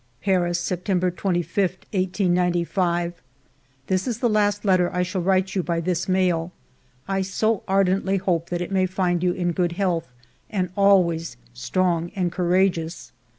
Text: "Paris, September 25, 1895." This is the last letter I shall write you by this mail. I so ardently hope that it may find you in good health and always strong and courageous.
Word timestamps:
"Paris, 0.23 0.57
September 0.59 1.11
25, 1.11 1.57
1895." 1.91 3.21
This 3.85 4.07
is 4.07 4.17
the 4.17 4.27
last 4.31 4.65
letter 4.65 4.91
I 4.91 5.03
shall 5.03 5.21
write 5.21 5.53
you 5.53 5.61
by 5.61 5.79
this 5.79 6.09
mail. 6.09 6.51
I 7.07 7.21
so 7.21 7.61
ardently 7.67 8.17
hope 8.17 8.49
that 8.49 8.61
it 8.61 8.71
may 8.71 8.87
find 8.87 9.21
you 9.21 9.33
in 9.33 9.51
good 9.51 9.73
health 9.73 10.11
and 10.49 10.71
always 10.75 11.37
strong 11.53 12.09
and 12.15 12.31
courageous. 12.31 13.11